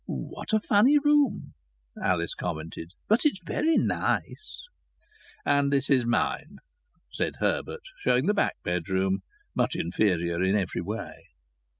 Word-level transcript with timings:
"What 0.07 0.51
a 0.51 0.59
funny 0.59 0.97
room!" 0.97 1.53
Alice 2.03 2.33
commented. 2.33 2.93
"But 3.07 3.23
it's 3.23 3.39
very 3.45 3.77
nice." 3.77 4.63
"And 5.45 5.71
this 5.71 5.91
is 5.91 6.07
mine," 6.07 6.57
said 7.13 7.35
Herbert, 7.35 7.81
showing 8.03 8.25
the 8.25 8.33
back 8.33 8.55
bedroom, 8.63 9.19
much 9.53 9.75
inferior 9.75 10.41
in 10.43 10.55
every 10.55 10.81
way. 10.81 11.27